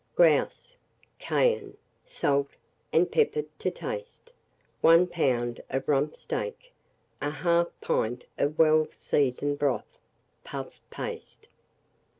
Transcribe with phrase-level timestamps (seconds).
[0.15, 0.73] Grouse;
[1.19, 2.49] cayenne, salt,
[2.91, 4.33] and pepper to taste;
[4.81, 5.59] 1 lb.
[5.69, 6.73] of rump steak,
[7.21, 9.99] 1/2 pint of well seasoned broth,
[10.43, 11.47] puff paste.